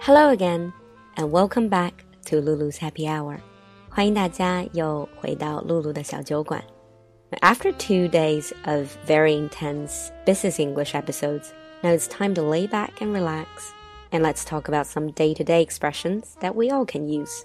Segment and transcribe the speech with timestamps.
[0.00, 0.72] Hello again,
[1.16, 3.38] and welcome back to Lulu's Happy Hour.
[3.88, 6.62] 欢迎大家又回到露露的小酒馆。
[7.40, 11.50] After two days of very intense business English episodes,
[11.82, 13.46] now it's time to lay back and relax,
[14.10, 17.44] and let's talk about some day-to-day expressions that we all can use.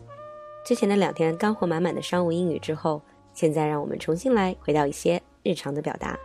[0.63, 3.01] 之前的两天干货满满的商务英语之后，
[3.33, 6.19] 现在让我们重新来回到一些日常的表达。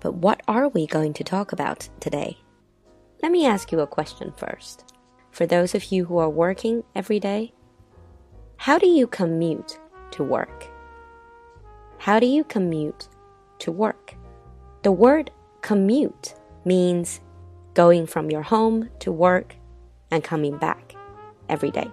[0.00, 2.36] But what are we going to talk about today?
[3.20, 4.78] Let me ask you a question first.
[5.32, 7.52] For those of you who are working every day,
[8.56, 9.78] how do you commute
[10.12, 10.68] to work?
[11.98, 13.08] How do you commute
[13.60, 14.14] to work?
[14.82, 15.30] The word
[15.62, 16.34] commute
[16.64, 17.20] means
[17.74, 19.54] going from your home to work
[20.10, 20.94] and coming back
[21.48, 21.90] every day.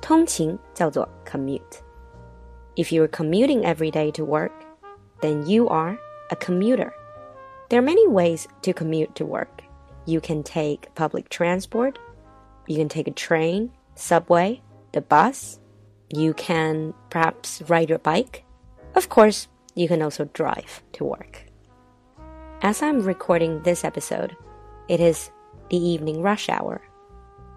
[0.00, 1.82] 通勤叫做 commute.
[2.76, 4.52] If you're commuting every day to work,
[5.20, 5.98] then you are
[6.30, 6.92] a commuter.
[7.68, 9.62] There are many ways to commute to work.
[10.06, 11.98] You can take public transport,
[12.66, 15.58] you can take a train, subway, the bus,
[16.08, 18.44] you can perhaps ride your bike.
[18.94, 21.46] Of course, you can also drive to work.
[22.62, 24.36] As I'm recording this episode,
[24.88, 25.30] it is
[25.70, 26.82] the evening rush hour.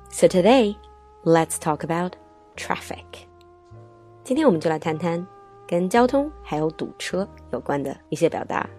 [0.10, 0.78] So today,
[1.26, 2.16] let's talk about
[2.56, 3.28] traffic.
[4.24, 5.26] 今天我们就来谈谈
[5.68, 8.70] 跟交通还有堵车有关的一些表达。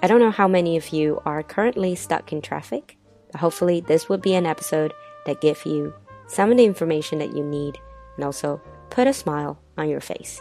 [0.00, 2.96] I don't know how many of you are currently stuck in traffic,
[3.30, 4.92] but hopefully this would be an episode
[5.26, 5.92] that give you
[6.26, 7.78] some of the information that you need
[8.16, 10.40] and also put a smile on your face.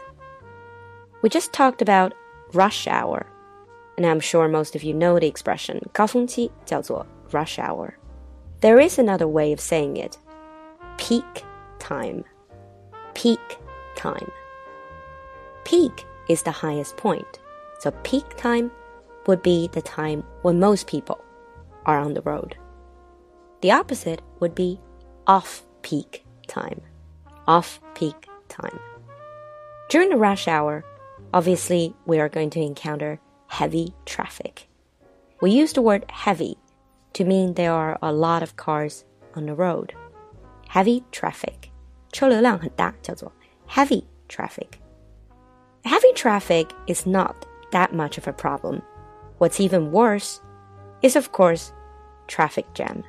[1.21, 2.13] We just talked about
[2.53, 3.25] rush hour,
[3.97, 7.93] and I'm sure most of you know the expression 高峰期叫做 rush hour.
[8.61, 10.17] There is another way of saying it.
[10.97, 11.43] Peak
[11.79, 12.23] time.
[13.13, 13.39] Peak
[13.95, 14.31] time.
[15.63, 17.39] Peak is the highest point.
[17.79, 18.71] So peak time
[19.27, 21.19] would be the time when most people
[21.85, 22.55] are on the road.
[23.63, 24.79] The opposite would be
[25.27, 26.81] off peak time.
[27.47, 28.79] Off peak time.
[29.89, 30.85] During the rush hour,
[31.33, 34.67] obviously we are going to encounter heavy traffic.
[35.41, 36.57] We use the word heavy
[37.13, 39.03] to mean there are a lot of cars
[39.35, 39.93] on the road.
[40.67, 41.71] Heavy traffic.
[42.11, 43.31] 车流量很大，叫做
[43.67, 44.79] heavy traffic.
[45.83, 47.35] Heavy traffic is not
[47.71, 48.81] that much of a problem
[49.39, 50.41] What's even worse
[51.01, 51.71] is, of course,
[52.27, 53.03] traffic jam.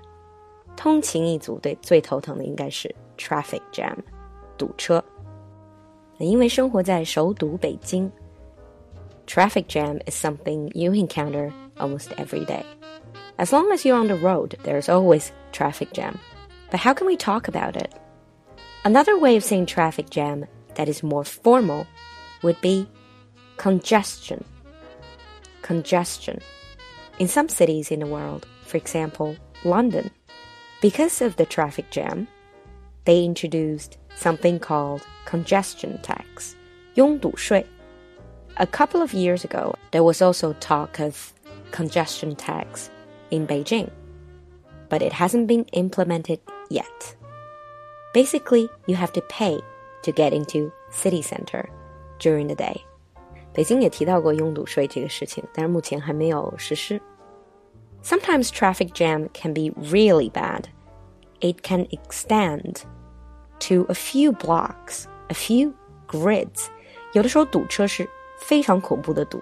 [0.84, 3.96] 通勤一族对最头疼的应该是 traffic jam，
[4.56, 5.02] 堵车。
[6.18, 8.10] 因为生活在首都北京，
[9.26, 12.64] traffic jam is something you encounter almost every day.
[13.36, 16.14] As long as you're on the road, there's always traffic jam.
[16.70, 17.90] But how can we talk about it?
[18.84, 20.44] Another way of saying traffic jam
[20.74, 21.86] that is more formal
[22.42, 22.86] would be
[23.56, 24.44] congestion
[25.62, 26.40] congestion.
[27.18, 30.10] In some cities in the world, for example, London,
[30.84, 32.26] because of the traffic jam,
[33.04, 36.54] they introduced something called congestion tax,
[36.94, 37.64] 拥堵税.
[38.56, 41.32] A couple of years ago, there was also talk of
[41.70, 42.90] congestion tax
[43.30, 43.88] in Beijing,
[44.88, 47.14] but it hasn't been implemented yet.
[48.12, 49.60] Basically, you have to pay
[50.02, 51.68] to get into city center
[52.18, 52.80] during the day.
[53.52, 57.00] 北京也提到过拥堵税这个事情，但是目前还没有实施。
[58.02, 60.64] Sometimes traffic jam can be really bad.
[61.44, 62.82] It can extend
[63.60, 65.72] to a few blocks, a few
[66.06, 66.66] grids.
[67.12, 68.08] 有的时候堵车是
[68.40, 69.40] 非常恐怖的堵，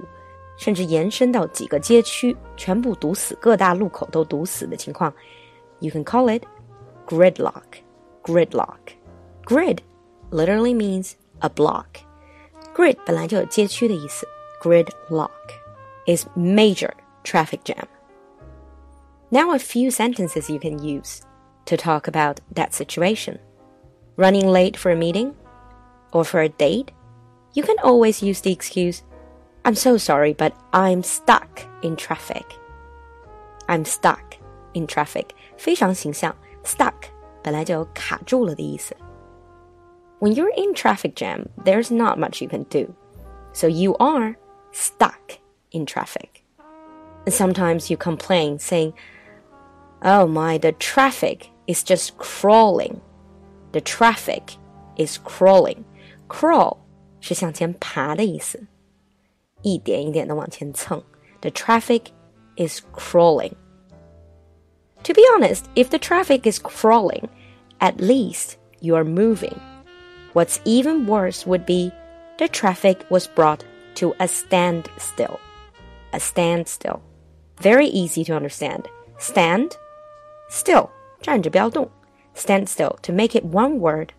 [0.57, 5.13] 甚至延伸到几个街区，全部堵死，各大路口都堵死的情况。
[5.81, 6.45] You can call it
[7.07, 7.63] gridlock.
[8.23, 8.79] Gridlock.
[9.45, 9.79] Grid
[10.31, 11.87] literally means a block.
[12.75, 14.27] Grid 本来就有街区的意思，
[14.63, 15.31] gridlock
[16.07, 16.91] is major
[17.25, 17.87] traffic jam.
[19.31, 21.21] Now a few sentences you can use
[21.67, 23.39] to talk about that situation.
[24.17, 25.35] Running late for a meeting
[26.13, 26.91] or for a date,
[27.55, 29.03] you can always use the excuse,
[29.65, 32.45] I'm so sorry, but I'm stuck in traffic.
[33.69, 34.37] I'm stuck
[34.75, 35.35] in traffic.
[35.57, 36.35] 非常形象，
[36.65, 36.95] stuck
[37.43, 38.97] 本来就有卡住了的意思。
[40.21, 42.93] when you're in traffic jam, there's not much you can do.
[43.53, 44.37] So you are
[44.73, 45.39] stuck
[45.71, 46.45] in traffic.
[47.29, 48.95] sometimes you complain saying,
[50.03, 53.01] Oh my, the traffic is just crawling.
[53.73, 54.57] The traffic
[54.97, 55.85] is crawling.
[56.29, 56.79] Crawl
[57.21, 58.67] 是向前爬的意思，
[59.63, 61.03] 一点一点的往前蹭。
[61.41, 62.07] The traffic
[62.57, 63.53] is crawling.
[65.05, 67.29] To be honest, if the traffic is crawling,
[67.79, 69.57] at least you are moving.
[70.33, 71.93] What's even worse would be
[72.39, 73.61] the traffic was brought
[73.97, 75.39] to a standstill.
[76.13, 77.01] A standstill.
[77.61, 78.89] Very easy to understand.
[79.19, 79.77] Stand,
[80.49, 80.91] still,
[81.23, 81.89] 站着不要动.
[82.35, 84.11] standstill to make it one word,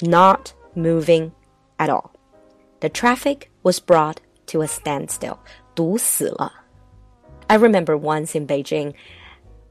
[0.00, 1.32] not moving
[1.78, 2.10] at all.
[2.80, 5.38] The traffic was brought to a standstill.
[5.74, 6.52] 堵死了.
[7.48, 8.94] I remember once in Beijing,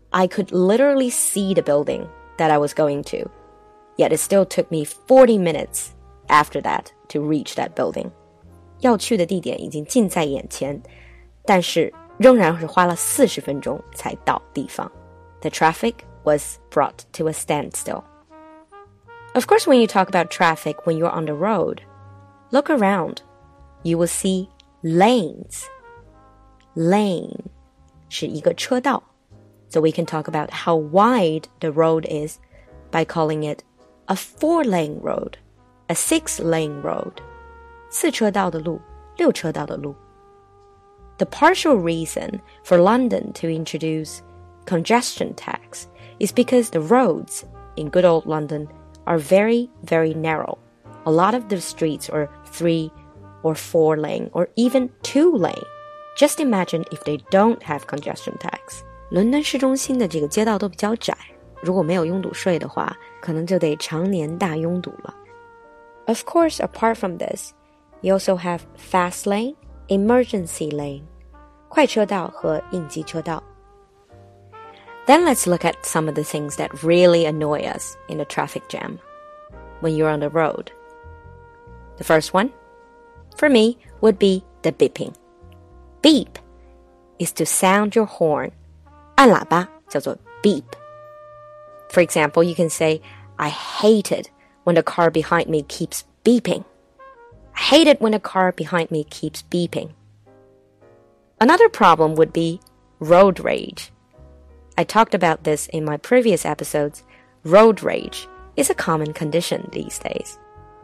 [0.10, 2.08] I could literally see the building
[2.38, 3.30] that I was going to,
[3.98, 5.92] yet it still took me 40 minutes
[6.28, 8.12] after that to reach that building.
[8.82, 10.82] 要去的地点已经近在眼前，
[11.46, 14.92] 但是仍然是花了四十分钟才到地方。
[15.42, 18.04] The traffic was brought to a standstill.
[19.36, 21.82] Of course, when you talk about traffic when you're on the road,
[22.52, 23.22] look around.
[23.84, 24.50] You will see
[24.84, 25.64] lanes.
[26.76, 27.46] Lane
[28.10, 29.04] 是一个车道.
[29.70, 32.40] So we can talk about how wide the road is
[32.92, 33.64] by calling it
[34.08, 35.38] a four lane road,
[35.88, 37.22] a six lane road.
[37.92, 38.82] 四车道的路，
[39.18, 39.96] 六车道的路。
[41.18, 44.22] The partial reason for London to introduce
[44.66, 45.88] congestion tax
[46.24, 47.44] is because the roads
[47.76, 48.68] in good old London
[49.06, 50.58] are very, very narrow.
[51.06, 52.92] A lot of the streets are three
[53.44, 55.64] or four lane or even two lane.
[56.18, 58.84] Just imagine if they don't have congestion tax.
[59.10, 61.16] 伦敦市中心的这个街道都比较窄，
[61.62, 65.16] 如果没有拥堵税的话，可能就得常年大拥堵了。
[66.06, 67.54] Of course, apart from this,
[68.02, 69.56] you also have fast lane,
[69.88, 71.04] emergency lane,
[71.70, 73.42] 快车道和应急车道。
[75.08, 78.70] Then let's look at some of the things that really annoy us in a traffic
[78.70, 79.00] jam
[79.80, 80.72] when you're on the road.
[81.98, 82.54] The first one,
[83.36, 85.16] for me, would be the beeping.
[86.02, 86.38] Beep
[87.18, 88.52] is to sound your horn.
[89.16, 90.64] 按喇叭叫做 beep.
[91.90, 93.02] For example, you can say,
[93.38, 94.30] I hate it
[94.64, 96.64] when the car behind me keeps beeping.
[97.56, 99.90] I hate it when the car behind me keeps beeping.
[101.42, 102.62] Another problem would be
[103.00, 103.92] road rage.
[104.78, 107.04] I talked about this in my previous episodes.
[107.44, 110.38] Road rage is a common condition these days.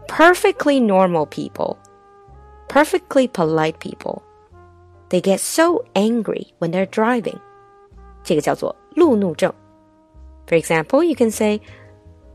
[0.07, 1.77] Perfectly normal people,
[2.67, 4.23] perfectly polite people,
[5.09, 7.39] they get so angry when they're driving.
[8.23, 9.53] 这个叫做路怒症.
[10.47, 11.61] For example, you can say,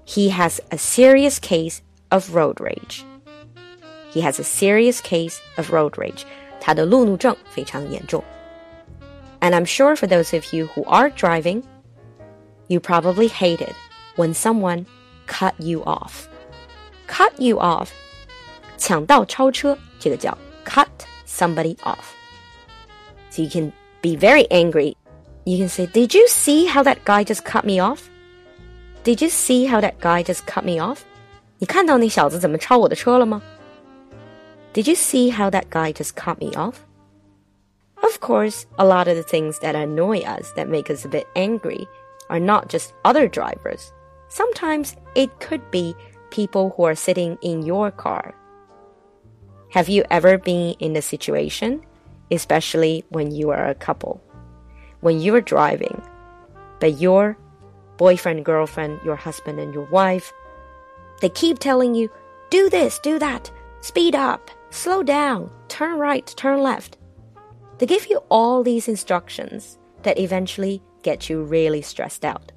[0.05, 3.05] he has a serious case of road rage.
[4.13, 6.25] He has a serious case of road rage.
[6.61, 8.23] 他的路怒症非常严重。
[9.45, 11.63] And I'm sure for those of you who are driving,
[12.69, 13.75] you probably hated
[14.17, 14.87] when someone
[15.27, 16.29] cut you off.
[17.07, 17.91] Cut you off.
[18.77, 20.89] 抢道超车，这个叫 cut
[21.27, 22.13] somebody off.
[23.31, 23.73] So you can
[24.03, 24.97] be very angry.
[25.45, 28.09] You can say, Did you see how that guy just cut me off?
[29.05, 30.99] Did you see how that guy just cut me off?
[31.59, 33.43] 你看到那小子怎么超我的车了吗？
[34.73, 36.75] did you see how that guy just cut me off?
[38.06, 41.28] Of course, a lot of the things that annoy us, that make us a bit
[41.36, 41.88] angry,
[42.30, 43.92] are not just other drivers.
[44.28, 45.96] Sometimes it could be
[46.30, 48.36] people who are sitting in your car.
[49.72, 51.82] Have you ever been in a situation,
[52.30, 54.22] especially when you are a couple,
[55.02, 56.00] when you're driving,
[56.80, 57.36] but your
[57.98, 60.32] boyfriend, girlfriend, your husband, and your wife,
[61.22, 62.12] they keep telling you,
[62.52, 63.50] do this, do that,
[63.82, 66.98] speed up, slow down, turn right, turn left.
[67.79, 72.53] They give you all these instructions that eventually get you really stressed out.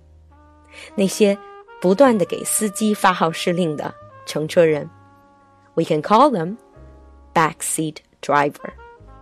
[0.95, 1.37] 那些
[1.81, 3.93] 不断的给司机发号施令的
[4.25, 4.89] 乘车人，
[5.75, 6.57] we can call them
[7.33, 8.73] backseat driver.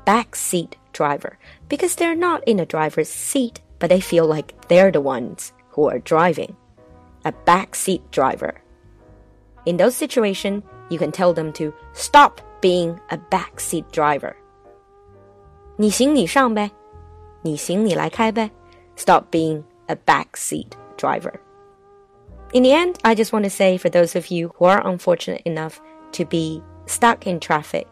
[0.06, 1.34] Backseat driver
[1.70, 5.88] because they're not in a driver's seat, but they feel like they're the ones who
[5.88, 6.56] are driving.
[7.24, 8.56] A backseat driver.
[9.66, 14.36] In those situations, you can tell them to stop being a backseat driver.
[15.78, 16.72] 你行你上呗，
[17.42, 18.52] 你行你来开呗。
[18.96, 21.40] Stop being a backseat driver.
[22.54, 25.42] In the end, I just want to say for those of you who are unfortunate
[25.46, 25.80] enough
[26.12, 27.88] to be stuck in traffic,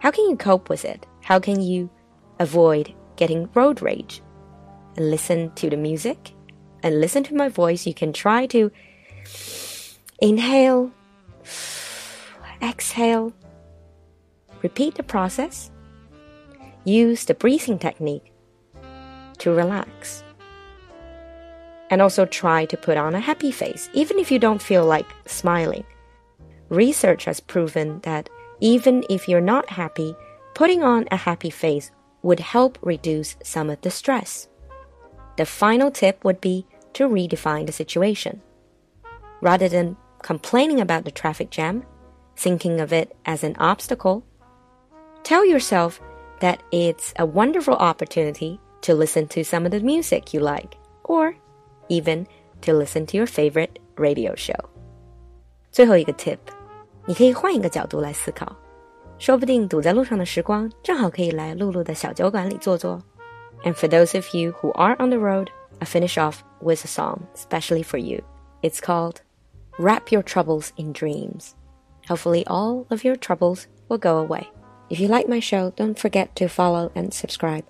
[0.00, 1.06] how can you cope with it?
[1.22, 1.88] How can you
[2.38, 4.22] avoid getting road rage?
[4.96, 6.32] And listen to the music
[6.82, 7.86] and listen to my voice.
[7.86, 8.70] You can try to
[10.20, 10.90] inhale,
[12.60, 13.32] exhale,
[14.62, 15.70] Repeat the process.
[16.87, 18.31] Use the breathing technique
[19.39, 20.23] to relax.
[21.89, 25.05] And also try to put on a happy face, even if you don't feel like
[25.25, 25.83] smiling.
[26.69, 28.29] Research has proven that
[28.61, 30.15] even if you're not happy,
[30.55, 31.91] putting on a happy face
[32.21, 34.47] would help reduce some of the stress.
[35.35, 38.41] The final tip would be to redefine the situation.
[39.41, 41.83] Rather than complaining about the traffic jam,
[42.37, 44.23] thinking of it as an obstacle,
[45.27, 45.99] Tell yourself
[46.40, 51.34] that it's a wonderful opportunity to listen to some of the music you like, or
[51.88, 52.26] even
[52.62, 54.58] to listen to your favorite radio show。
[55.70, 56.38] 最后一个 tip，
[57.06, 58.54] 你可以换一个角度来思考，
[59.18, 63.00] 说不定堵在路上的时光正好可以来露露的小酒馆里坐坐。
[63.64, 65.48] And for those of you who are on the road,
[65.78, 68.22] I finish off with a song especially for you.
[68.62, 69.22] It's called
[69.78, 71.54] Wrap Your Troubles in Dreams.
[72.08, 74.48] Hopefully, all of your troubles will go away.
[74.88, 77.64] If you like my show, don't forget to follow and subscribe.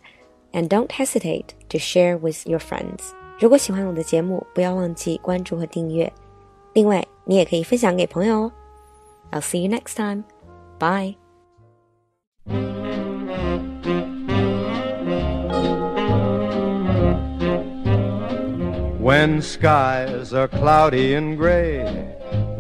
[0.52, 3.00] And don't hesitate to share with your friends.
[3.38, 6.12] 如果喜欢我的节目，不要忘记关注和订阅。
[6.74, 8.52] 另外，你也可以分享给朋友哦。
[9.30, 10.24] I'll see you next time.
[10.78, 11.16] Bye.
[19.00, 21.84] When skies are cloudy and gray,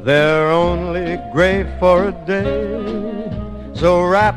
[0.04, 3.30] they're only gray for a day.
[3.74, 4.34] So wrap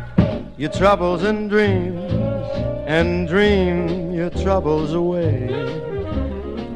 [0.61, 2.13] your troubles and dreams
[2.87, 5.49] and dream your troubles away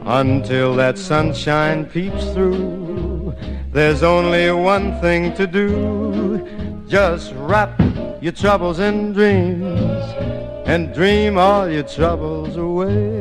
[0.06, 3.34] until that sunshine peeps through.
[3.72, 6.82] There's only one thing to do.
[6.88, 7.78] Just wrap
[8.22, 10.02] your troubles in dreams
[10.64, 13.20] and dream all your troubles away.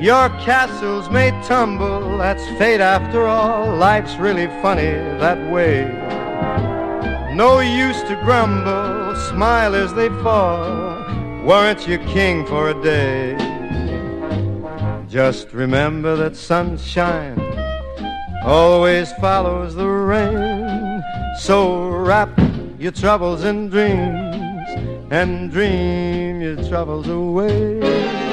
[0.00, 3.76] Your castles may tumble, that's fate after all.
[3.76, 6.06] Life's really funny that way.
[7.36, 11.04] No use to grumble, smile as they fall.
[11.44, 13.36] Weren't you king for a day?
[15.06, 17.38] Just remember that sunshine
[18.42, 21.02] always follows the rain.
[21.40, 22.30] So wrap
[22.78, 28.25] your troubles in dreams and dream your troubles away.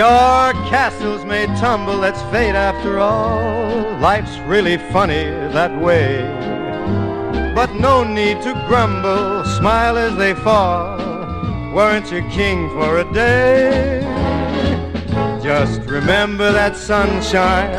[0.00, 3.98] Your castles may tumble, that's fate after all.
[3.98, 6.22] Life's really funny that way.
[7.54, 10.96] But no need to grumble, smile as they fall.
[11.74, 14.00] Weren't you king for a day?
[15.42, 17.74] Just remember that sunshine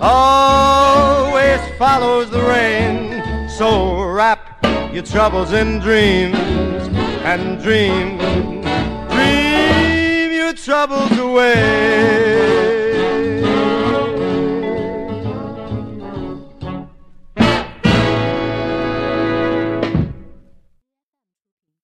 [0.00, 3.48] always follows the rain.
[3.48, 4.40] So wrap
[4.92, 6.34] your troubles in dreams
[7.22, 8.49] and dream
[10.64, 12.79] troubles away.